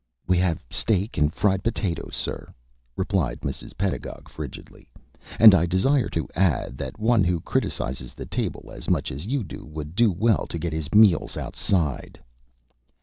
"We 0.25 0.39
have 0.39 0.63
steak 0.71 1.15
and 1.19 1.31
fried 1.31 1.61
potatoes, 1.63 2.15
sir," 2.15 2.51
replied 2.95 3.41
Mrs. 3.41 3.77
Pedagog, 3.77 4.29
frigidly. 4.29 4.89
"And 5.39 5.53
I 5.53 5.67
desire 5.67 6.09
to 6.09 6.27
add, 6.33 6.75
that 6.79 6.97
one 6.97 7.23
who 7.23 7.39
criticises 7.39 8.15
the 8.15 8.25
table 8.25 8.71
as 8.73 8.89
much 8.89 9.11
as 9.11 9.27
you 9.27 9.43
do 9.43 9.63
would 9.63 9.93
do 9.93 10.11
well 10.11 10.47
to 10.47 10.57
get 10.57 10.73
his 10.73 10.91
meals 10.91 11.37
outside." 11.37 12.19